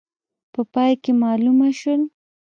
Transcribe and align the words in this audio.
په 0.53 0.61
پای 0.73 0.93
کې 1.03 1.11
معلومه 1.23 1.69
شول. 1.79 2.01